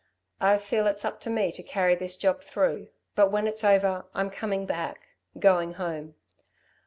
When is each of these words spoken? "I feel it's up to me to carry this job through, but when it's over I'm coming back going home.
"I 0.39 0.57
feel 0.57 0.87
it's 0.87 1.05
up 1.05 1.19
to 1.19 1.29
me 1.29 1.51
to 1.51 1.61
carry 1.61 1.93
this 1.93 2.15
job 2.17 2.41
through, 2.41 2.87
but 3.13 3.29
when 3.31 3.45
it's 3.45 3.63
over 3.63 4.07
I'm 4.15 4.31
coming 4.31 4.65
back 4.65 5.09
going 5.39 5.73
home. 5.73 6.15